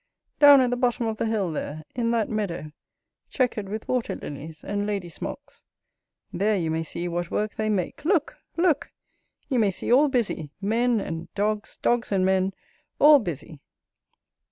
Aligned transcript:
down 0.39 0.61
at 0.61 0.71
the 0.71 0.75
bottom 0.75 1.05
of 1.05 1.17
the 1.17 1.27
hill 1.27 1.51
there, 1.51 1.83
in 1.93 2.09
that 2.09 2.27
meadow, 2.27 2.71
chequered 3.29 3.69
with 3.69 3.87
water 3.87 4.15
lilies 4.15 4.63
and 4.63 4.87
lady 4.87 5.09
smocks; 5.09 5.63
there 6.33 6.57
you 6.57 6.71
may 6.71 6.81
see 6.81 7.07
what 7.07 7.29
work 7.29 7.53
they 7.53 7.69
make; 7.69 8.03
look! 8.03 8.39
look! 8.57 8.91
you 9.47 9.59
may 9.59 9.69
see 9.69 9.93
all 9.93 10.07
busy; 10.07 10.49
men 10.59 10.99
and 10.99 11.31
dogs; 11.35 11.77
dogs 11.83 12.11
and 12.11 12.25
men; 12.25 12.51
all 12.97 13.19
busy. 13.19 13.59